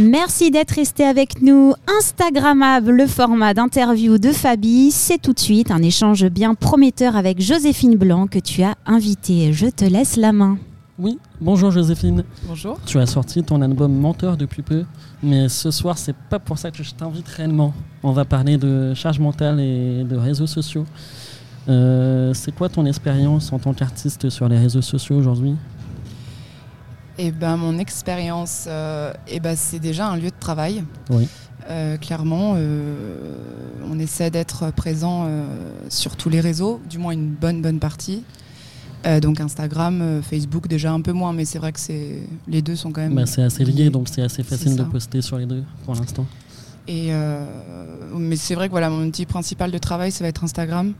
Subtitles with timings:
[0.00, 1.74] Merci d'être resté avec nous.
[1.98, 4.90] Instagrammable, le format d'interview de Fabi.
[4.90, 9.52] C'est tout de suite un échange bien prometteur avec Joséphine Blanc que tu as invitée.
[9.52, 10.56] Je te laisse la main.
[10.98, 12.24] Oui, bonjour Joséphine.
[12.46, 12.78] Bonjour.
[12.86, 14.84] Tu as sorti ton album Menteur depuis peu,
[15.22, 17.74] mais ce soir, c'est pas pour ça que je t'invite réellement.
[18.02, 20.86] On va parler de charge mentale et de réseaux sociaux.
[21.68, 25.56] Euh, c'est quoi ton expérience en tant qu'artiste sur les réseaux sociaux aujourd'hui?
[27.22, 30.82] Eh ben, mon expérience, euh, eh ben, c'est déjà un lieu de travail.
[31.10, 31.28] Oui.
[31.68, 33.36] Euh, clairement, euh,
[33.90, 35.44] on essaie d'être présent euh,
[35.90, 38.24] sur tous les réseaux, du moins une bonne bonne partie.
[39.22, 42.92] Donc Instagram, Facebook déjà un peu moins, mais c'est vrai que c'est les deux sont
[42.92, 43.14] quand même.
[43.14, 46.26] Bah, c'est assez lié, donc c'est assez facile de poster sur les deux pour l'instant.
[46.86, 47.10] Et
[48.14, 50.92] mais c'est vrai que voilà, mon outil principal de travail, ça va être Instagram.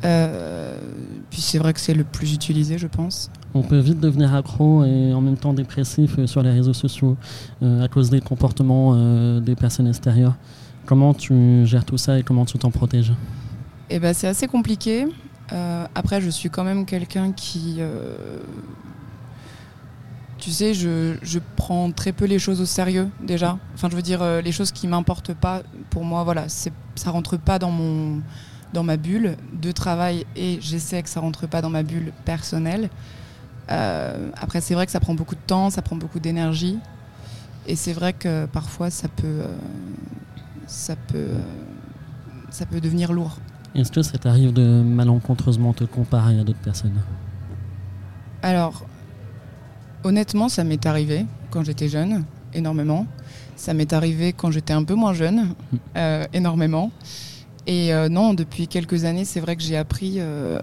[0.00, 3.30] Puis c'est vrai que c'est le plus utilisé, je pense.
[3.56, 7.16] On peut vite devenir accro et en même temps dépressif euh, sur les réseaux sociaux
[7.62, 10.34] euh, à cause des comportements euh, des personnes extérieures.
[10.84, 13.14] Comment tu gères tout ça et comment tu t'en protèges?
[13.88, 15.06] Eh ben, c'est assez compliqué.
[15.94, 17.78] Après, je suis quand même quelqu'un qui.
[20.38, 23.58] tu sais, je, je prends très peu les choses au sérieux, déjà.
[23.74, 27.58] Enfin, je veux dire, les choses qui m'importent pas, pour moi, voilà, ça rentre pas
[27.60, 28.20] dans, mon,
[28.72, 32.90] dans ma bulle de travail et j'essaie que ça rentre pas dans ma bulle personnelle.
[33.70, 36.78] Euh, après, c'est vrai que ça prend beaucoup de temps, ça prend beaucoup d'énergie.
[37.66, 39.26] Et c'est vrai que parfois, ça peut.
[39.26, 39.56] euh,
[40.66, 41.28] ça peut.
[42.50, 43.38] ça peut devenir lourd.
[43.74, 46.98] Est-ce que ça t'arrive de malencontreusement te comparer à d'autres personnes?
[48.42, 48.86] Alors,
[50.04, 53.06] honnêtement, ça m'est arrivé quand j'étais jeune, énormément.
[53.56, 55.54] Ça m'est arrivé quand j'étais un peu moins jeune,
[55.96, 56.90] euh, énormément.
[57.66, 60.60] Et euh, non, depuis quelques années, c'est vrai que j'ai appris, euh,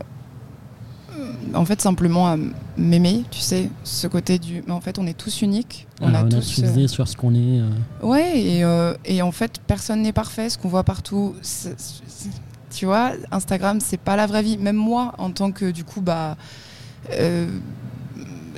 [1.53, 2.37] en fait, simplement à
[2.77, 4.63] m'aimer, tu sais, ce côté du.
[4.67, 5.87] Mais en fait, on est tous uniques.
[6.01, 6.35] On Alors, a on a tous.
[6.37, 7.59] euh, utilisé sur ce qu'on est.
[7.59, 7.69] euh,
[8.01, 10.49] Ouais, et, euh, et en fait, personne n'est parfait.
[10.49, 11.35] Ce qu'on voit partout,
[12.71, 14.57] tu vois, Instagram, c'est pas la vraie vie.
[14.57, 16.37] Même moi, en tant que, du coup, bah.
[17.11, 17.47] euh,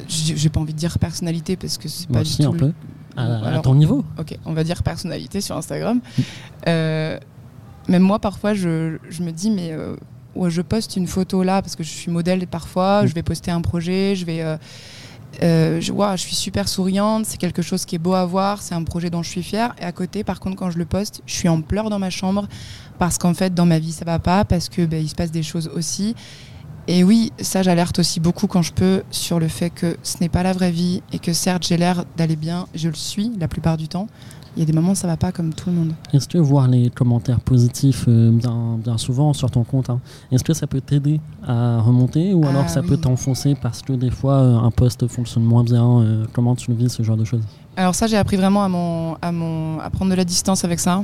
[0.07, 2.43] j'ai pas envie de dire personnalité parce que c'est moi pas du tout.
[2.43, 2.71] un peu.
[3.17, 6.01] À, à ton niveau Ok, on va dire personnalité sur Instagram.
[6.67, 7.17] Euh,
[7.87, 9.71] même moi, parfois, je, je me dis, mais
[10.35, 13.51] ouais, je poste une photo là parce que je suis modèle parfois, je vais poster
[13.51, 14.41] un projet, je vais.
[14.41, 14.57] euh,
[15.43, 18.83] euh, je, suis super souriante, c'est quelque chose qui est beau à voir, c'est un
[18.83, 19.75] projet dont je suis fière.
[19.81, 22.09] Et à côté, par contre, quand je le poste, je suis en pleurs dans ma
[22.09, 22.47] chambre
[22.99, 25.43] parce qu'en fait, dans ma vie, ça va pas, parce que ben, se passe des
[25.43, 26.15] choses aussi.
[26.87, 30.29] Et oui, ça, j'alerte aussi beaucoup quand je peux sur le fait que ce n'est
[30.29, 33.47] pas la vraie vie et que certes, j'ai l'air d'aller bien, je le suis la
[33.47, 34.07] plupart du temps.
[34.55, 35.91] Il y a des moments, ça va pas comme tout le monde.
[36.13, 39.99] Est-ce que voir les commentaires positifs euh, bien, bien souvent sur ton compte, hein,
[40.31, 43.91] est-ce que ça peut t'aider à remonter ou alors Ah ça peut t'enfoncer parce que
[43.93, 47.17] des fois euh, un post fonctionne moins bien euh, Comment tu le vis ce genre
[47.17, 47.43] de choses?
[47.77, 50.79] Alors ça, j'ai appris vraiment à, mon, à, mon, à prendre de la distance avec
[50.79, 51.03] ça.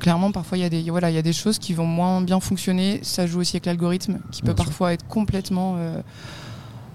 [0.00, 2.20] Clairement, parfois, il y, a des- voilà, il y a des choses qui vont moins
[2.20, 3.00] bien fonctionner.
[3.02, 4.56] Ça joue aussi avec l'algorithme, qui peut sûr.
[4.56, 5.76] parfois être complètement...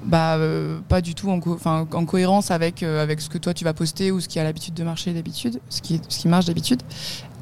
[0.05, 3.53] bah, euh, pas du tout en, co- en cohérence avec, euh, avec ce que toi
[3.53, 6.27] tu vas poster ou ce qui a l'habitude de marcher d'habitude, ce qui, ce qui
[6.27, 6.81] marche d'habitude.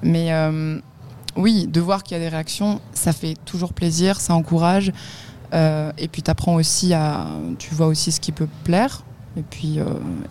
[0.01, 0.79] Mais euh,
[1.35, 4.91] oui, de voir qu'il y a des réactions, ça fait toujours plaisir, ça encourage.
[5.53, 7.27] Et puis tu apprends aussi à.
[7.59, 9.03] Tu vois aussi ce qui peut plaire.
[9.37, 9.77] Et puis,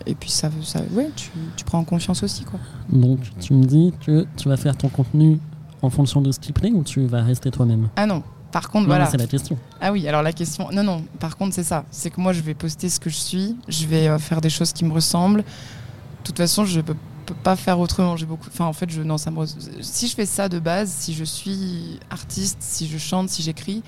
[0.05, 2.43] et puis ça, ça, ouais, tu, tu prends en confiance aussi.
[2.43, 2.59] Quoi.
[2.89, 5.39] Donc tu me dis que tu vas faire ton contenu
[5.81, 7.87] en fonction de ce qui plaît ou tu vas rester toi-même?
[7.95, 8.21] Ah non,
[8.53, 9.07] par contre, Non, voilà.
[9.07, 9.57] C'est la question.
[9.81, 10.69] Ah oui, alors la question.
[10.71, 11.83] Non, non, par contre, c'est ça.
[11.91, 13.57] C'est que moi, je vais poster ce que je suis.
[13.67, 15.41] Je vais euh, faire des choses qui me ressemblent.
[15.41, 18.15] De toute façon, je peux, peux pas faire autrement.
[18.15, 18.47] J'ai beaucoup.
[18.47, 19.39] Enfin, en fait, je, non, ça me.
[19.39, 23.41] res- Si je fais ça de base, si je suis artiste, si je chante, si
[23.41, 23.83] j'écris,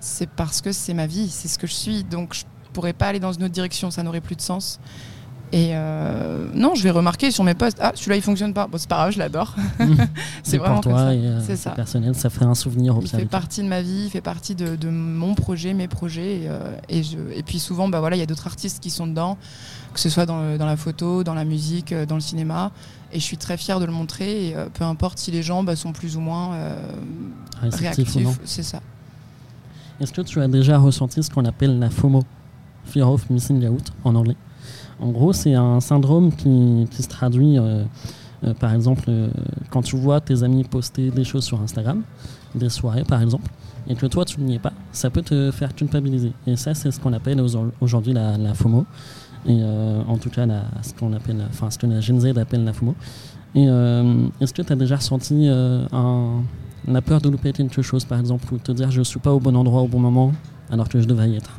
[0.00, 2.04] c'est parce que c'est ma vie, c'est ce que je suis.
[2.04, 2.42] Donc, je
[2.72, 3.90] pourrais pas aller dans une autre direction.
[3.90, 4.80] Ça n'aurait plus de sens.
[5.54, 7.76] Et euh, non, je vais remarquer sur mes posts.
[7.80, 8.66] Ah, celui-là, il fonctionne pas.
[8.66, 9.54] Bon, c'est pas grave, je l'adore.
[10.42, 11.14] C'est vraiment pour comme toi ça.
[11.14, 11.70] et euh, C'est c'est ça.
[11.72, 14.54] personnel, ça fait un souvenir au Il fait partie de ma vie, il fait partie
[14.54, 16.40] de, de mon projet, mes projets.
[16.42, 16.58] Et, euh,
[16.88, 19.36] et, je, et puis souvent, bah voilà, il y a d'autres artistes qui sont dedans,
[19.92, 22.70] que ce soit dans, le- dans la photo, dans la musique, dans le cinéma.
[23.12, 24.48] Et je suis très fière de le montrer.
[24.48, 26.56] Et euh, peu importe si les gens bah, sont plus ou moins
[27.60, 28.80] réactifs, c'est ça.
[30.00, 32.24] Est-ce que tu as déjà ressenti ce qu'on appelle la FOMO?
[32.86, 34.34] Fear of Missing Out en anglais
[35.00, 37.84] En gros, c'est un syndrome qui, se traduit, euh,
[38.44, 39.28] euh, par exemple, euh,
[39.70, 42.02] quand tu vois tes amis poster des choses sur Instagram,
[42.54, 43.50] des soirées par exemple,
[43.88, 46.32] et que toi tu n'y es pas, ça peut te faire culpabiliser.
[46.46, 48.84] Et ça, c'est ce qu'on appelle au- aujourd'hui la, FOMO.
[49.44, 49.60] Et
[50.06, 50.46] en tout cas,
[50.82, 52.94] ce qu'on appelle, enfin, ce que la Gen Z appelle la FOMO.
[53.56, 55.48] Est-ce que tu as déjà ressenti
[56.86, 59.40] la peur de louper quelque chose, par exemple, ou te dire je suis pas au
[59.40, 60.32] bon endroit au bon moment
[60.70, 61.58] alors que je devrais y être?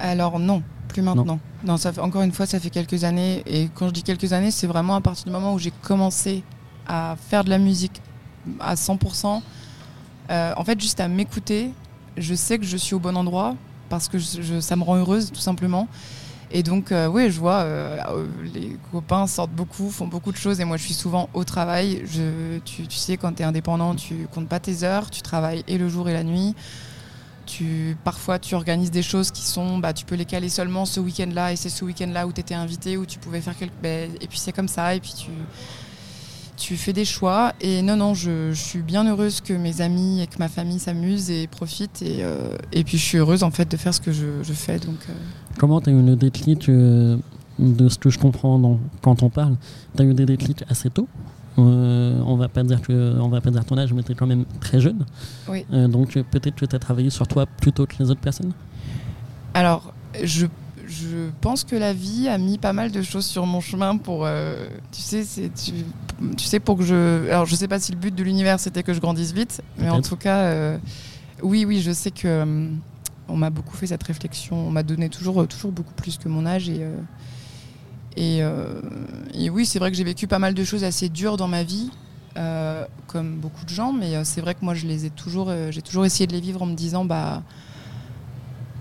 [0.00, 0.62] Alors non,
[0.96, 1.38] plus maintenant.
[1.64, 3.42] Non, ça fait, encore une fois, ça fait quelques années.
[3.46, 6.42] Et quand je dis quelques années, c'est vraiment à partir du moment où j'ai commencé
[6.86, 8.00] à faire de la musique
[8.60, 9.42] à 100%.
[10.30, 11.70] Euh, en fait, juste à m'écouter,
[12.16, 13.54] je sais que je suis au bon endroit
[13.88, 15.86] parce que je- ça me rend heureuse, tout simplement.
[16.52, 17.98] Et donc, euh, oui, je vois, euh,
[18.54, 22.02] les copains sortent beaucoup, font beaucoup de choses, et moi, je suis souvent au travail.
[22.06, 25.64] Je, tu, tu sais, quand tu es indépendant, tu comptes pas tes heures, tu travailles
[25.66, 26.54] et le jour et la nuit.
[28.04, 31.52] Parfois, tu organises des choses qui sont, bah, tu peux les caler seulement ce week-end-là,
[31.52, 33.74] et c'est ce week-end-là où tu étais invité, où tu pouvais faire quelque.
[33.82, 35.30] ben, et puis c'est comme ça, et puis tu,
[36.56, 37.52] tu fais des choix.
[37.60, 41.30] Et non, non, je, suis bien heureuse que mes amis et que ma famille s'amusent
[41.30, 44.42] et profitent, et, euh, puis je suis heureuse en fait de faire ce que je,
[44.52, 44.76] fais.
[44.76, 45.12] Euh,
[45.58, 47.16] Comment tu as eu le déclic euh,
[47.58, 49.56] de ce que je comprends quand on parle?
[49.96, 51.08] Tu as eu des déclics assez tôt?
[51.58, 54.14] Euh, on va pas dire que on va pas dire ton âge mais tu es
[54.14, 55.06] quand même très jeune.
[55.48, 55.64] Oui.
[55.72, 58.52] Euh, donc peut-être que tu as travaillé sur toi plutôt que les autres personnes.
[59.54, 60.46] Alors, je,
[60.86, 64.26] je pense que la vie a mis pas mal de choses sur mon chemin pour,
[64.26, 65.72] euh, tu sais, c'est, tu,
[66.36, 68.82] tu sais, pour que je, alors je sais pas si le but de l'univers c'était
[68.82, 70.78] que je grandisse vite, mais en tout cas,
[71.42, 72.68] oui, oui, je sais que
[73.28, 76.44] on m'a beaucoup fait cette réflexion, on m'a donné toujours, toujours beaucoup plus que mon
[76.44, 76.86] âge et
[78.16, 78.80] et, euh,
[79.36, 81.62] et oui, c'est vrai que j'ai vécu pas mal de choses assez dures dans ma
[81.62, 81.90] vie.
[82.36, 85.46] euh, comme beaucoup de gens, mais euh, c'est vrai que moi je les ai toujours,
[85.48, 87.42] euh, j'ai toujours essayé de les vivre en me disant bah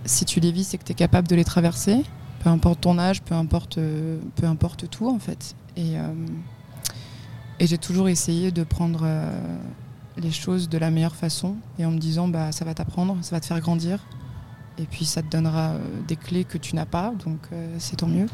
[0.04, 2.04] si tu les vis, c'est que tu es capable de les traverser,
[2.42, 3.80] peu importe ton âge, peu importe,
[4.36, 5.56] peu importe tout en fait.
[5.78, 5.96] Et,
[7.62, 9.08] j'ai toujours essayé de prendre
[10.18, 13.38] les choses de la meilleure façon et en me disant bah ça va t'apprendre, ça
[13.38, 14.06] va te faire grandir
[14.78, 15.76] et puis ça te donnera
[16.10, 17.40] des clés que tu n'as pas, donc
[17.80, 18.28] c'est tant mieux.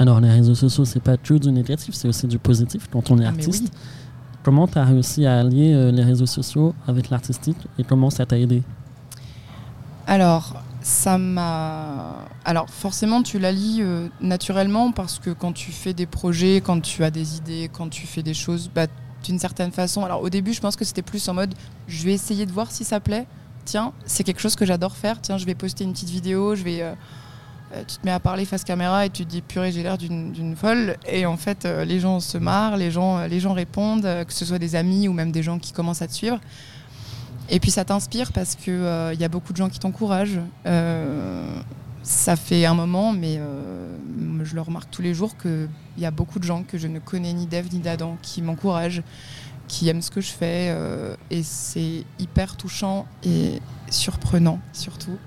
[0.00, 3.18] Alors les réseaux sociaux c'est pas que du négatif c'est aussi du positif quand on
[3.18, 3.64] est Ah, artiste.
[3.64, 3.70] oui.
[4.42, 8.24] Comment tu as réussi à allier euh, les réseaux sociaux avec l'artistique et comment ça
[8.26, 8.62] t'a aidé?
[10.06, 12.24] Alors, ça m'a.
[12.46, 16.80] Alors, forcément, tu la lis euh, naturellement parce que quand tu fais des projets, quand
[16.80, 18.86] tu as des idées, quand tu fais des choses, bah,
[19.22, 20.04] d'une certaine façon.
[20.06, 21.54] Alors, au début, je pense que c'était plus en mode
[21.86, 23.26] je vais essayer de voir si ça plaît.
[23.66, 25.20] Tiens, c'est quelque chose que j'adore faire.
[25.20, 26.80] Tiens, je vais poster une petite vidéo, je vais.
[26.82, 26.94] euh,
[27.86, 30.56] tu te mets à parler face caméra et tu te dis purée j'ai l'air d'une
[30.56, 34.06] folle et en fait euh, les gens se marrent les gens euh, les gens répondent
[34.06, 36.40] euh, que ce soit des amis ou même des gens qui commencent à te suivre
[37.50, 40.40] et puis ça t'inspire parce que euh, il y a beaucoup de gens qui t'encouragent.
[40.66, 41.60] Euh,
[42.02, 43.96] ça fait un moment, mais euh,
[44.44, 45.68] je le remarque tous les jours qu'il
[45.98, 49.02] y a beaucoup de gens que je ne connais ni d'Ève ni d'Adam qui m'encouragent,
[49.66, 55.18] qui aiment ce que je fais, euh, et c'est hyper touchant et surprenant surtout.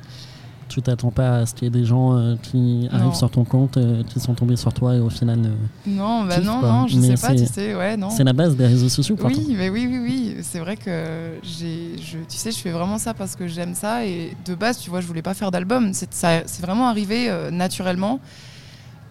[0.69, 3.43] Tu t'attends pas à ce qu'il y ait des gens euh, qui arrivent sur ton
[3.43, 5.53] compte, euh, qui sont tombés sur toi et au final euh,
[5.85, 6.69] Non, bah non, quoi.
[6.69, 8.09] non, je Mais sais pas, tu sais, ouais, non.
[8.09, 9.15] c'est la base des réseaux sociaux.
[9.15, 9.37] pourtant.
[9.37, 10.35] Oui, mais oui, oui, oui.
[10.41, 14.05] C'est vrai que j'ai, je, tu sais, je fais vraiment ça parce que j'aime ça.
[14.05, 15.93] Et de base, tu vois, je voulais pas faire d'album.
[15.93, 18.19] C'est, ça, c'est vraiment arrivé naturellement,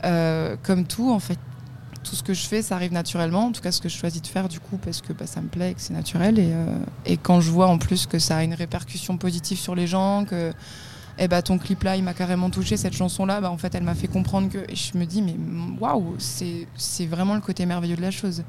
[0.02, 1.38] comme tout en fait.
[2.04, 3.46] Tout ce que je fais, ça arrive naturellement.
[3.46, 5.40] En tout cas, ce que je choisis de faire, du coup, parce que bah, ça
[5.40, 6.36] me plaît et que c'est naturel.
[6.40, 6.66] Et, euh,
[7.06, 10.24] et quand je vois en plus que ça a une répercussion positive sur les gens,
[10.24, 10.52] que
[11.18, 13.74] eh bah, ton clip là, il m'a carrément touché, cette chanson là, bah, en fait,
[13.74, 14.58] elle m'a fait comprendre que.
[14.58, 15.36] Et je me dis, mais
[15.80, 18.42] waouh, c'est, c'est vraiment le côté merveilleux de la chose.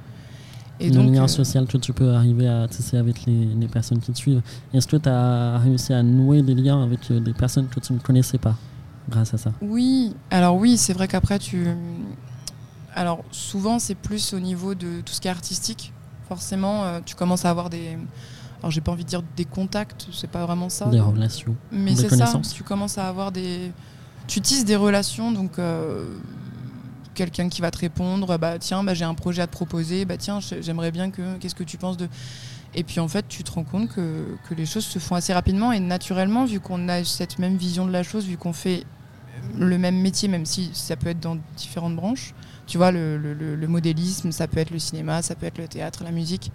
[0.80, 4.00] Et le lien euh, social que tu peux arriver à tisser avec les, les personnes
[4.00, 4.42] qui te suivent.
[4.74, 7.94] Est-ce que tu as réussi à nouer des liens avec euh, des personnes que tu
[7.94, 8.56] ne connaissais pas
[9.08, 9.52] grâce à ça?
[9.62, 11.68] Oui, alors oui, c'est vrai qu'après tu.
[12.96, 15.94] Alors souvent c'est plus au niveau de tout ce qui est artistique.
[16.28, 17.98] Forcément, euh, tu commences à avoir des.
[18.64, 20.86] Alors j'ai pas envie de dire des contacts, c'est pas vraiment ça.
[20.88, 23.72] Des relations Mais c'est ça, tu commences à avoir des.
[24.26, 26.06] Tu tisses des relations, donc euh,
[27.14, 30.16] quelqu'un qui va te répondre, bah tiens, bah, j'ai un projet à te proposer, bah
[30.18, 31.36] tiens, j'aimerais bien que.
[31.40, 32.08] Qu'est-ce que tu penses de.
[32.74, 35.34] Et puis en fait, tu te rends compte que, que les choses se font assez
[35.34, 38.86] rapidement et naturellement, vu qu'on a cette même vision de la chose, vu qu'on fait
[39.58, 42.34] le même métier, même si ça peut être dans différentes branches.
[42.66, 46.04] Tu vois, le- le modélisme, ça peut être le cinéma, ça peut être le théâtre,
[46.06, 46.50] la musique.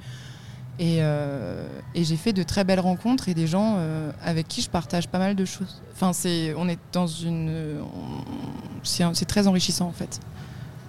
[0.81, 4.63] Et, euh, et j'ai fait de très belles rencontres et des gens euh, avec qui
[4.63, 5.83] je partage pas mal de choses.
[5.93, 7.81] Enfin, c'est, on est dans une,
[8.85, 10.21] c'est, très enrichissant en fait.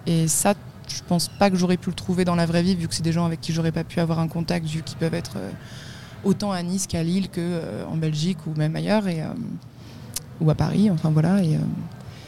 [0.06, 0.54] Et ça,
[0.88, 3.02] je pense pas que j'aurais pu le trouver dans la vraie vie, vu que c'est
[3.02, 5.50] des gens avec qui j'aurais pas pu avoir un contact, vu qu'ils peuvent être euh,
[6.24, 9.22] autant à Nice qu'à Lille, que euh, en Belgique ou même ailleurs, et,
[10.40, 10.88] ou à Paris.
[10.90, 11.42] Enfin voilà.
[11.42, 11.58] Et,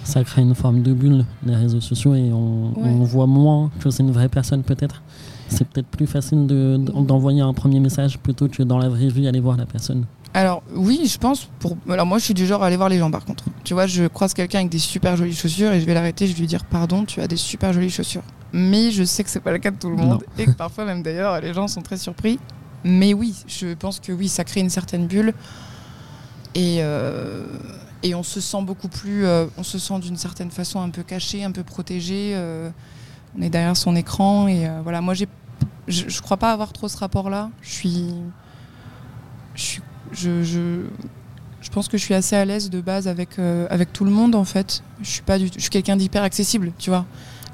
[0.03, 2.89] Ça crée une forme de bulle, les réseaux sociaux, et on, Ouais.
[2.89, 5.01] on voit moins que c'est une vraie personne peut-être.
[5.53, 9.29] C'est peut-être plus facile de- d'envoyer un premier message plutôt que dans la vraie vie
[9.29, 10.05] aller voir la personne.
[10.35, 11.49] Alors oui, je pense.
[11.59, 11.77] Pour...
[11.91, 13.11] Alors moi, je suis du genre à aller voir les gens.
[13.11, 15.93] Par contre, tu vois, je croise quelqu'un avec des super jolies chaussures et je vais
[15.95, 16.27] l'arrêter.
[16.27, 18.23] Je vais lui dire pardon, tu as des super jolies chaussures.
[18.55, 20.85] Mais je sais que c'est pas le cas de tout le monde et que parfois
[20.87, 22.39] même d'ailleurs les gens sont très surpris.
[22.85, 25.33] Mais oui, je pense que oui, ça crée une certaine bulle
[26.55, 27.45] et euh,
[28.03, 31.03] et on se sent beaucoup plus, euh, on se sent d'une certaine façon un peu
[31.03, 32.33] caché, un peu protégé.
[32.35, 32.71] euh,
[33.39, 35.01] on est derrière son écran et voilà.
[35.01, 35.27] Moi, j'ai,
[35.89, 37.51] je, je crois pas avoir trop ce rapport-là.
[37.63, 38.07] Je suis,
[39.55, 39.81] je
[40.13, 40.81] je, je,
[41.63, 44.11] je pense que je suis assez à l'aise de base avec euh, avec tout le
[44.11, 44.83] monde en fait.
[45.03, 47.07] Je suis pas du, je suis quelqu'un d'hyper accessible, tu vois.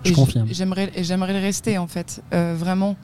[0.05, 0.47] Je confirme.
[0.51, 2.97] J'aimerais et j'aimerais le rester en fait, euh, vraiment.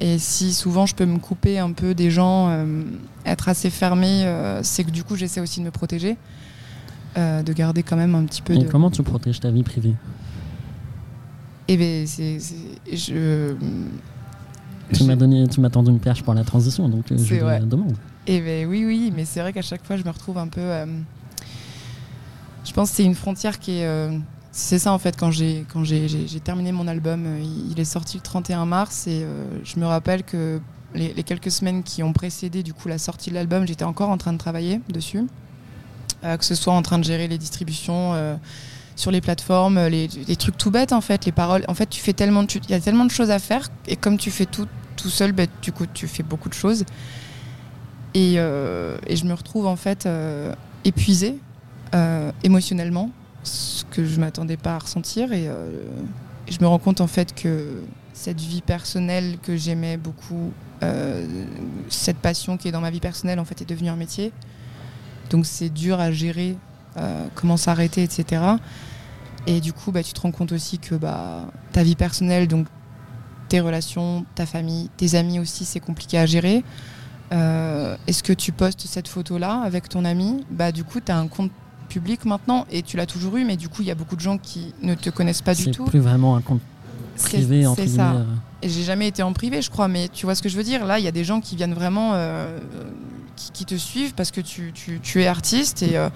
[0.00, 2.82] Et si souvent je peux me couper un peu des gens, euh,
[3.24, 4.26] être assez fermé,
[4.62, 6.16] c'est que du coup j'essaie aussi de me protéger,
[7.16, 8.68] de garder quand même un petit peu Et de.
[8.68, 9.94] comment tu protèges ta vie privée?
[11.68, 13.54] Ben c'est, c'est- je.
[14.94, 17.44] Tu m'as donné, tu m'as tendu une perche pour la transition, donc euh, je te
[17.44, 17.94] la demande.
[18.26, 20.60] Et ben oui, oui, mais c'est vrai qu'à chaque fois, je me retrouve un peu.
[20.60, 20.86] euh,
[22.64, 23.86] je pense que c'est une frontière qui est.
[23.86, 24.16] euh,
[24.52, 26.06] c'est ça en fait, quand j'ai quand j'ai,
[26.42, 30.22] terminé mon album, il, il est sorti le 31 mars et euh, je me rappelle
[30.22, 30.60] que
[30.94, 34.10] les, les quelques semaines qui ont précédé du coup la sortie de l'album, j'étais encore
[34.10, 35.24] en train de travailler dessus,
[36.22, 38.14] que ce soit en train de gérer les distributions.
[38.96, 41.64] sur les plateformes, les, les trucs tout bêtes en fait, les paroles.
[41.66, 44.16] En fait, tu fais tellement, il y a tellement de choses à faire et comme
[44.18, 44.68] tu fais tout
[45.04, 46.86] tout seul, ben, du coup, tu fais beaucoup de choses.
[48.14, 51.38] Et, euh, je me retrouve en fait euh, épuisée
[51.94, 53.10] euh, émotionnellement,
[53.42, 55.30] ce que je m'attendais pas à ressentir.
[55.34, 55.50] Et,
[56.48, 57.82] je me rends compte en fait que
[58.14, 60.52] cette vie personnelle que j'aimais beaucoup,
[61.88, 64.32] cette passion qui est dans ma vie personnelle en fait est devenue un métier.
[65.28, 66.56] Donc c'est dur à gérer,
[67.34, 68.42] comment s'arrêter, etc.
[69.46, 72.66] Et du coup, bah, tu te rends compte aussi que bah, ta vie personnelle, donc
[73.48, 76.64] tes relations, ta famille, tes amis aussi, c'est compliqué à gérer.
[77.32, 80.44] Euh, Est-ce que tu postes cette photo-là avec ton ami?
[80.50, 81.50] Bah du coup, tu as un compte
[81.88, 84.20] public maintenant et tu l'as toujours eu, mais du coup, il y a beaucoup de
[84.20, 85.84] gens qui ne te connaissent pas du C'est tout.
[85.84, 86.60] plus vraiment un compte
[87.16, 87.98] C'est privé entre c'est guillemets.
[87.98, 88.26] ça.
[88.62, 90.62] Et j'ai jamais été en privé, je crois, mais tu vois ce que je veux
[90.64, 90.86] dire?
[90.86, 92.58] Là, il y a des gens qui viennent vraiment, euh,
[93.36, 96.08] qui, qui te suivent parce que tu, tu- tu es artiste et euh,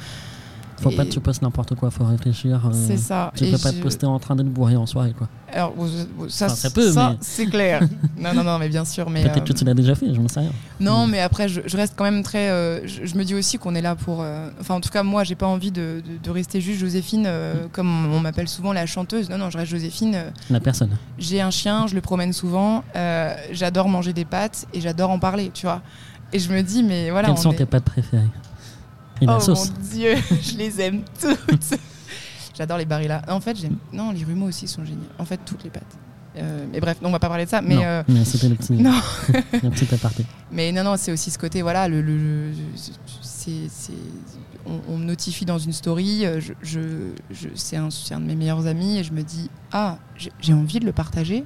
[0.80, 2.66] Faut pas que tu postes n'importe quoi, faut réfléchir.
[2.66, 3.32] euh, c'est ça.
[3.34, 5.28] Tu Et peux pas te poster en train d'être bourré en soirée, quoi.
[5.52, 7.80] Alors, euh, ça, Enfin, ça peut, mais- c'est clair.
[8.18, 9.08] non, non, non, mais bien sûr.
[9.10, 10.50] Mais, Peut-être euh, que tu l'as déjà fait, je ne sais rien.
[10.78, 12.50] Non, mais après, je, je reste quand même très.
[12.50, 14.18] euh, je, je me dis aussi qu'on est là pour.
[14.22, 17.24] euh, Enfin, en tout cas, moi, j'ai pas envie de, de- de rester juste Joséphine,
[17.26, 17.68] euh, Mm.
[17.72, 19.28] comme on m'appelle souvent la chanteuse.
[19.30, 20.14] Non, non, je reste Joséphine.
[20.14, 20.90] euh, La personne.
[21.18, 22.84] j'ai un chien, je le promène souvent.
[22.94, 25.80] euh, j'adore manger des pâtes et j'adore en parler, tu vois.
[26.32, 27.28] Et je me dis, mais voilà.
[27.28, 28.22] Quelles on sont est- tes pâtes préférées?
[29.26, 29.70] Oh sauce.
[29.70, 31.78] mon dieu, je les aime toutes.
[32.56, 33.22] J'adore les barilla.
[33.28, 33.76] En fait, j'aime.
[33.92, 35.00] Non, les rumeaux aussi sont géniaux.
[35.18, 35.96] En fait, toutes les pâtes.
[36.36, 37.62] Euh, mais bref, on va pas parler de ça.
[37.62, 38.92] Mais non, euh, mais c'était le petit, non.
[39.62, 40.24] le petit aparté.
[40.52, 42.54] Mais non, non, c'est aussi ce côté, voilà, le, le- le-
[43.22, 43.92] c'est, c'est-
[44.66, 48.36] on, on me notifie dans une story, euh, je, je- je- c'est, un, de mes
[48.36, 49.98] meilleurs amis, et je me dis, ah,
[50.40, 51.44] j'ai envie de le partager,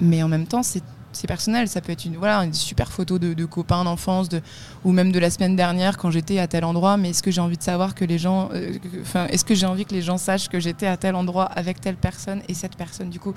[0.00, 3.18] mais en même temps, c'est, c'est personnel, ça peut être une, voilà, une super photo
[3.18, 4.40] de, de copains d'enfance, de,
[4.84, 7.40] ou même de la semaine dernière quand j'étais à tel endroit, mais est-ce que j'ai
[7.40, 10.18] envie de savoir que les gens, euh, enfin, est-ce que j'ai envie que les gens
[10.18, 13.34] sachent que j'étais à tel endroit avec telle personne et cette personne, du coup,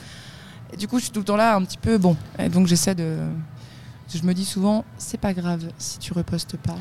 [0.77, 2.15] du coup, je suis tout le temps là, un petit peu, bon,
[2.51, 3.17] donc j'essaie de
[4.13, 6.75] je me dis souvent, c'est pas grave si tu repostes pas.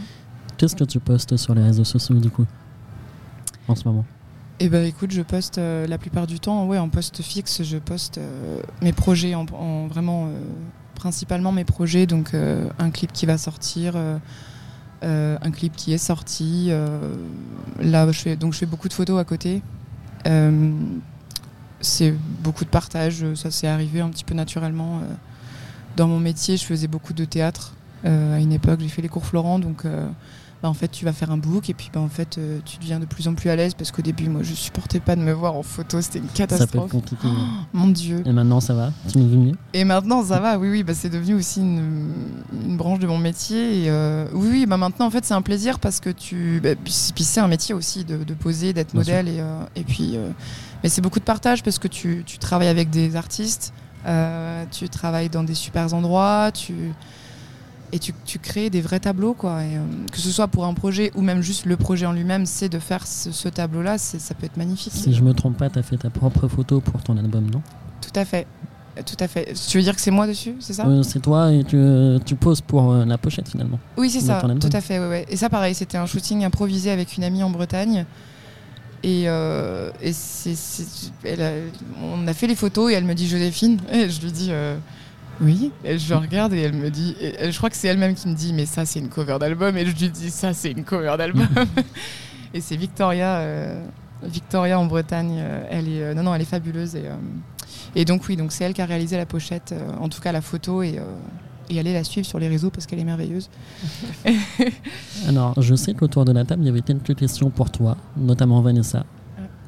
[0.56, 2.44] Qu'est-ce que tu postes sur les réseaux sociaux du coup
[3.68, 4.04] En ce moment?
[4.60, 7.78] Et ben écoute, je poste euh, la plupart du temps, ouais, en poste fixe, je
[7.78, 10.38] poste euh, mes projets, en, en vraiment euh,
[11.02, 14.18] principalement mes projets, donc euh, un clip qui va sortir, euh,
[15.02, 16.70] euh, un clip qui est sorti.
[17.80, 19.62] là, je fais donc je fais beaucoup de photos à côté.
[21.80, 25.00] C'est beaucoup de partage, ça s'est arrivé un petit peu naturellement.
[25.96, 27.74] Dans mon métier, je faisais beaucoup de théâtre.
[28.04, 29.84] À une époque, j'ai fait les cours Florent, donc
[30.62, 32.78] bah, en fait, tu vas faire un book et puis bah, en fait, euh, tu
[32.78, 35.20] deviens de plus en plus à l'aise parce qu'au début, moi, je supportais pas de
[35.20, 36.90] me voir en photo, c'était une Ça peut être catastrophe.
[37.72, 38.22] Mon Dieu.
[38.24, 38.92] Et maintenant ça va?
[39.10, 39.54] Tu vis mieux?
[39.74, 42.12] Et maintenant, ça va, oui, oui, bah, c'est devenu aussi une,
[42.64, 43.84] une branche de mon métier.
[43.84, 46.62] Et, euh, oui, oui, bah, maintenant, en fait, c'est un plaisir parce que tu.
[46.84, 49.26] puis c'est- un métier aussi de, de poser, d'être modèle.
[49.28, 50.16] Et, euh, et puis.
[50.84, 53.72] mais c'est beaucoup de partage parce que tu, tu travailles avec des artistes,
[54.70, 56.92] tu travailles dans des super endroits, tu.
[57.94, 59.62] Et tu, tu crées des vrais tableaux, quoi.
[59.64, 59.80] Et, euh,
[60.10, 62.78] que ce soit pour un projet ou même juste le projet en lui-même, c'est de
[62.78, 64.92] faire ce, ce tableau-là, c'est- ça peut être magnifique.
[64.94, 67.60] Si je me trompe pas, t'as fait ta propre photo pour ton album, non?
[68.00, 68.46] Tout à fait.
[69.06, 69.52] Tout à fait.
[69.68, 70.86] Tu veux dire que c'est moi dessus, c'est ça?
[70.86, 71.78] Euh, C'est toi et tu,
[72.26, 73.78] tu poses pour euh, la pochette finalement.
[73.96, 74.98] Oui, c'est ça, tout à fait.
[74.98, 75.26] ouais, ouais.
[75.30, 78.04] Et ça, pareil, c'était un shooting improvisé avec une amie en Bretagne.
[79.02, 81.52] Et, euh, et c'est, c'est- elle a-
[82.02, 83.78] on a fait les photos et elle me dit Joséphine.
[83.92, 84.76] Et je lui dis euh,
[85.40, 85.72] oui.
[85.84, 88.34] Et je regarde et elle me dit, et je crois que c'est elle-même qui me
[88.34, 89.76] dit, mais ça, c'est une cover d'album.
[89.76, 91.46] Et je lui dis, ça, c'est une cover d'album.
[92.54, 93.84] et c'est Victoria, euh,
[94.22, 95.38] Victoria en Bretagne.
[95.40, 96.94] euh, elle est, euh, non, non, elle est fabuleuse.
[96.96, 97.14] Et, euh,
[97.94, 100.32] et donc, oui, donc c'est elle qui a réalisé la pochette, euh, en tout cas
[100.32, 100.82] la photo.
[100.82, 101.02] Et, euh,
[101.70, 103.48] et allez la suivre sur les réseaux parce qu'elle est merveilleuse.
[105.28, 108.60] Alors, je sais qu'autour de la table, il y avait quelques questions pour toi, notamment
[108.60, 109.04] Vanessa.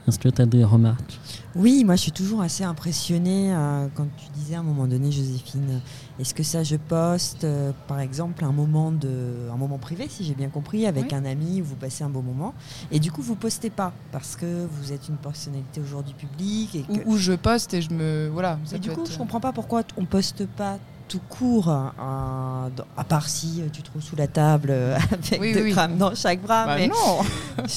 [0.06, 1.18] Est-ce que tu as des remarques?
[1.56, 5.10] Oui, moi je suis toujours assez impressionnée euh, quand tu disais à un moment donné,
[5.10, 5.80] Joséphine,
[6.18, 10.24] est-ce que ça je poste, euh, par exemple, un moment, de, un moment privé, si
[10.24, 11.14] j'ai bien compris, avec Oui.
[11.14, 12.52] un ami où vous passez un beau moment,
[12.90, 16.82] et du coup vous postez pas parce que vous êtes une personnalité aujourd'hui publique et
[16.82, 16.92] que...
[17.08, 18.28] Où, où je poste et je me.
[18.32, 18.58] Voilà.
[18.64, 22.68] ça Mais du coup, être- je comprends pas pourquoi on poste pas tout court, euh,
[22.76, 25.62] dans- à part si euh, tu te trouves sous la table euh, avec Oui, deux
[25.62, 27.64] oui, crânes dans chaque bras, Bah mais non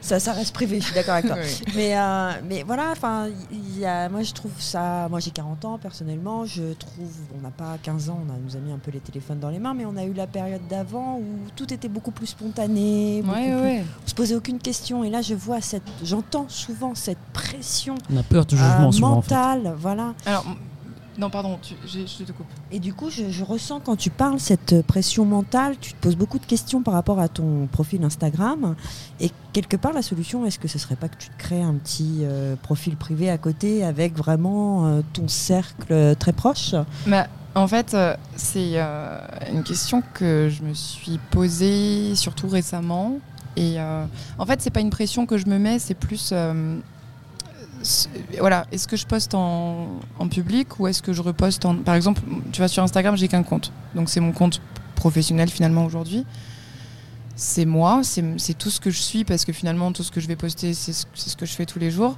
[0.00, 1.36] ça, ça reste privé, je suis d'accord avec toi.
[1.44, 1.72] Oui.
[1.76, 5.08] Mais, euh, mais voilà, enfin, il y a, moi je trouve ça.
[5.10, 7.10] Moi j'ai 40 ans personnellement, je trouve.
[7.36, 9.50] On n'a pas 15 ans, on a, nous a mis un peu les téléphones dans
[9.50, 11.24] les mains, mais on a eu la période d'avant où
[11.56, 13.22] tout était beaucoup plus spontané.
[13.22, 13.84] beaucoup Ouais, plus- ouais.
[14.04, 15.04] On se posait aucune question.
[15.04, 15.82] Et là, je vois cette.
[16.02, 19.34] J'entends souvent cette pression On a peur du euh, jugement souvent, en fait.
[19.34, 20.14] mentale, voilà.
[20.26, 20.44] Alors,
[21.18, 22.46] non, pardon, tu- je te coupe.
[22.72, 26.16] Et du coup, je, je ressens quand tu parles cette pression mentale, tu te poses
[26.16, 28.74] beaucoup de questions par rapport à ton profil Instagram.
[29.20, 31.74] Et quelque part, la solution, est-ce que ce serait pas que tu te crées un
[31.74, 36.74] petit euh, profil privé à côté avec vraiment euh, ton cercle très proche?
[37.06, 39.18] Bah, en fait, euh, c'est euh,
[39.52, 43.18] une question que je me suis posée surtout récemment.
[43.56, 44.04] Et euh,
[44.38, 46.32] en fait, c'est pas une pression que je me mets, c'est plus.
[47.84, 49.88] Euh, voilà, est-ce que je poste en,
[50.18, 51.74] en public ou est-ce que je reposte en.
[51.76, 52.22] Par exemple,
[52.52, 53.72] tu vois, sur Instagram, j'ai qu'un compte.
[53.94, 54.60] Donc, c'est mon compte
[54.96, 56.24] professionnel finalement aujourd'hui.
[57.36, 60.20] C'est moi, c'est c'est tout ce que je suis parce que finalement, tout ce que
[60.20, 62.16] je vais poster, c'est ce, c'est ce que je fais tous les jours.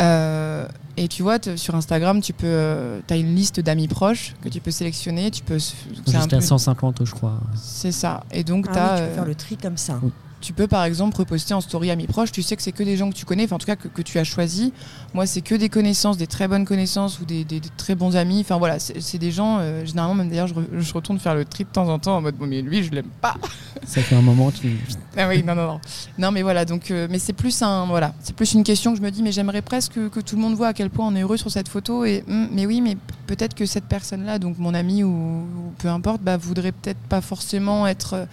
[0.00, 0.66] Euh,
[0.96, 4.70] et tu vois, sur Instagram, tu peux, as une liste d'amis proches que tu peux
[4.70, 5.30] sélectionner.
[5.30, 5.74] Tu peux, c'est
[6.16, 7.40] un Jusqu'à peu- 150, je crois.
[7.56, 8.24] c'est ça.
[8.32, 9.98] Et donc, Ah t'as, oui, tu peux euh, faire le tri comme ça.
[10.02, 10.10] oui.
[10.44, 12.30] Tu peux par exemple reposter en story amis proches.
[12.30, 13.88] Tu sais que c'est que des gens que tu connais, enfin en tout cas que,
[13.88, 14.72] que tu as choisi.
[15.14, 18.14] Moi, c'est que des connaissances, des très bonnes connaissances ou des, des- des très bons
[18.16, 18.40] amis.
[18.40, 19.58] Enfin voilà, c'est des gens.
[19.60, 22.16] euh, généralement, même d'ailleurs, je, re- je retourne faire le tri de temps en temps
[22.16, 23.34] en mode bon, mais lui, je l'aime pas.
[23.86, 24.68] Ça fait un moment qui.
[25.16, 25.80] Ah oui, non, non, non.
[26.18, 28.98] Non, mais voilà, donc, euh, mais c'est plus un, voilà, c'est plus une question que
[28.98, 31.06] je me dis, mais j'aimerais presque que, que tout le monde voit à quel point
[31.06, 32.04] on est heureux sur cette photo.
[32.04, 35.88] Et, hum, mais oui, mais peut-être que cette personne-là, donc mon ami ou, ou peu
[35.88, 38.26] importe, bah, voudrait peut-être pas forcément être.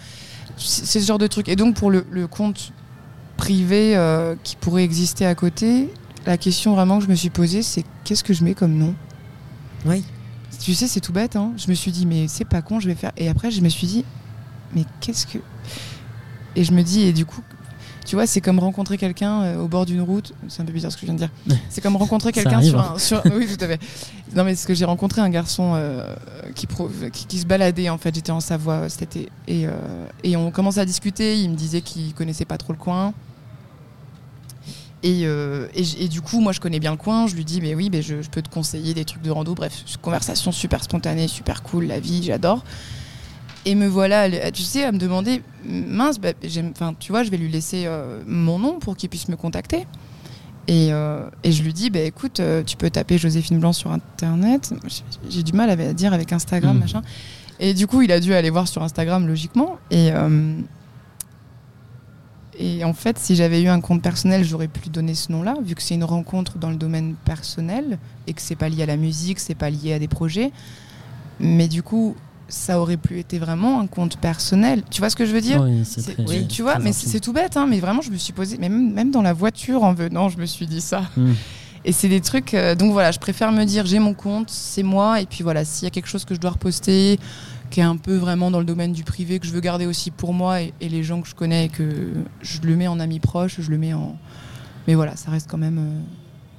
[0.57, 1.49] C'est c'est ce genre de truc.
[1.49, 2.71] Et donc, pour le, le compte
[3.37, 5.91] privé euh, qui pourrait exister à côté,
[6.25, 8.93] la question vraiment que je me suis posée, c'est qu'est-ce que je mets comme nom?
[9.85, 10.03] Oui.
[10.59, 11.53] Tu sais, c'est tout bête, hein.
[11.57, 13.11] Je me suis dit, mais c'est pas con, je vais faire.
[13.17, 14.05] Et après, je me suis dit,
[14.75, 15.39] mais qu'est-ce que.
[16.55, 17.41] Et je me dis, et du coup,
[18.05, 20.33] tu vois, c'est comme rencontrer quelqu'un euh, au bord d'une route.
[20.49, 21.29] C'est un peu bizarre ce que je viens de dire.
[21.69, 22.93] C'est comme rencontrer quelqu'un sur hein.
[22.95, 22.99] un.
[22.99, 23.21] Sur...
[23.35, 23.79] Oui, tout à fait.
[24.35, 26.05] Non, mais parce que j'ai rencontré un garçon euh,
[26.55, 28.13] qui, pro- qui, qui se baladait, en fait.
[28.15, 29.29] J'étais en Savoie euh, cet été.
[29.47, 29.71] Et, euh,
[30.23, 31.37] et on commençait à discuter.
[31.37, 33.13] Il me disait qu'il connaissait pas trop le coin.
[35.03, 37.27] Et, euh, et, j- et du coup, moi, je connais bien le coin.
[37.27, 39.53] Je lui dis, mais oui, mais je, je peux te conseiller des trucs de rando.
[39.55, 42.63] Bref, conversation super spontanée, super cool, la vie, j'adore.
[43.65, 46.29] Et me voilà, à- tu sais, à me demander, mince, bah,
[46.71, 49.85] enfin, tu vois, je vais lui laisser euh, mon nom pour qu'il puisse me contacter.
[50.67, 53.91] Et, euh, et je lui dis, bah, écoute, euh, tu peux taper Joséphine Blanc sur
[53.91, 54.73] Internet.
[55.29, 56.79] J'ai- du mal à dire avec Instagram, Mhm.
[56.81, 57.01] machin.
[57.59, 59.77] Et du coup, il a dû aller voir sur Instagram, logiquement.
[59.91, 60.55] Et, euh,
[62.57, 65.55] et en fait, si j'avais eu un compte personnel, j'aurais pu lui donner ce nom-là,
[65.63, 67.97] vu que c'est une rencontre dans le domaine personnel
[68.27, 70.51] et que c'est pas lié à la musique, c'est pas lié à des projets.
[71.39, 72.15] Mais du coup,
[72.51, 74.83] ça aurait plus été vraiment un compte personnel.
[74.89, 76.25] Tu vois ce que je veux dire Oui, c'est très.
[76.25, 78.33] tu, tu vois, très mais c'est c'est tout bête, hein, mais vraiment, je me suis
[78.33, 81.03] posé, même, même dans la voiture en venant, je me suis dit ça.
[81.17, 81.31] Mm.
[81.83, 84.83] Et c'est des trucs, euh, donc voilà, je préfère me dire, j'ai mon compte, c'est
[84.83, 87.17] moi, et puis voilà, s'il y a quelque chose que je dois reposter,
[87.71, 90.11] qui est un peu vraiment dans le domaine du privé, que je veux garder aussi
[90.11, 92.99] pour moi et, et les gens que je connais, et que je le mets en
[92.99, 94.15] ami proche, je le mets en.
[94.87, 96.01] Mais voilà, ça reste quand même euh,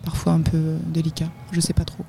[0.04, 2.04] parfois un peu euh, délicat, je sais pas trop.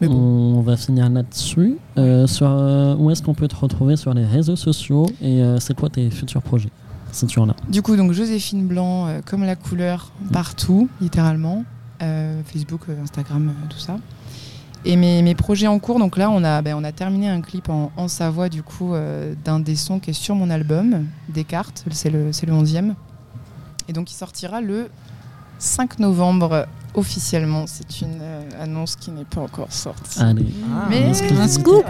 [0.00, 0.56] Mais bon.
[0.58, 1.76] On va finir là-dessus.
[1.96, 5.58] Euh, sur, euh, où est-ce qu'on peut te retrouver sur les réseaux sociaux et euh,
[5.58, 6.70] c'est quoi tes futurs projets
[7.12, 11.64] si tu en as Du coup, donc Joséphine Blanc, comme la couleur, partout, littéralement.
[11.98, 13.96] Facebook, Instagram, tout ça.
[14.84, 17.40] Et mes, mes projets en cours, donc là, on a, ben, on a terminé un
[17.40, 18.92] clip en, en Savoie, du coup,
[19.46, 22.92] d'un des sons qui est sur mon album, Descartes, c'est le, c'est le 11e.
[23.88, 24.90] Et donc, il sortira le
[25.58, 27.66] 5 novembre officiellement.
[27.66, 30.18] C'est une euh, annonce qui n'est pas encore sortie.
[30.20, 30.86] Allez, Ah.
[30.90, 31.84] Mais- Un scoop.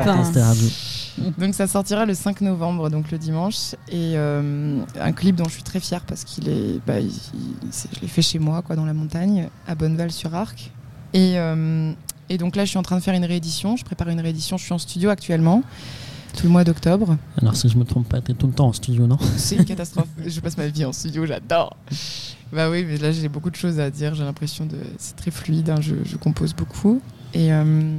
[1.39, 5.53] Donc ça sortira le 5 novembre, donc le dimanche, et euh, un clip dont je
[5.55, 8.61] suis très fière parce qu'il est, bah, il- il- c'est- je l'ai fait chez moi,
[8.61, 10.71] quoi, dans la montagne, à Bonneval-sur-Arc.
[11.15, 11.93] Et, euh,
[12.29, 13.77] et donc là, je suis en train de faire une réédition.
[13.77, 14.59] Je prépare une réédition.
[14.59, 15.63] Je suis en studio actuellement,
[16.37, 17.17] tout le mois d'octobre.
[17.41, 19.17] Alors, si je me trompe pas, t'es tout le temps en studio, non?
[19.39, 20.09] C'est une catastrophe.
[20.27, 21.75] je passe ma vie en studio, j'adore.
[22.53, 24.15] Bah oui, mais là j'ai beaucoup de choses à dire.
[24.15, 25.71] J'ai l'impression de, c'est très fluide.
[25.71, 27.01] hein, je, compose beaucoup.
[27.35, 27.99] Et euh,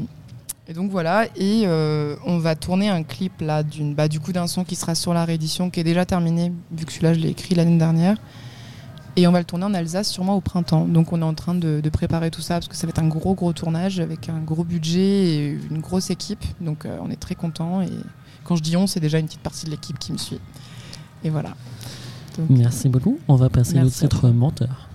[0.69, 4.31] Et donc voilà, et euh, on va tourner un clip là d'une, bah, du coup
[4.33, 7.19] d'un son qui sera sur la réédition qui est déjà terminé, vu que celui-là je
[7.19, 8.17] l'ai écrit l'année dernière.
[9.15, 10.85] Et on va le tourner en Alsace sûrement au printemps.
[10.87, 12.99] Donc on est en train de, de préparer tout ça parce que ça va être
[12.99, 16.45] un gros gros tournage avec un gros budget et une grosse équipe.
[16.61, 17.89] Donc euh, on est très content et
[18.43, 20.39] quand je dis on, c'est déjà une petite partie de l'équipe qui me suit.
[21.23, 21.55] Et voilà.
[22.37, 23.19] Donc, Merci beaucoup.
[23.27, 24.89] On va passer au titre Menteur.